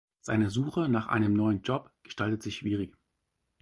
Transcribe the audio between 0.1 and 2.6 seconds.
Seine Suche nach einem neuen Job gestaltet sich